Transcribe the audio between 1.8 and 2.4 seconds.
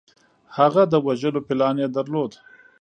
یې درلود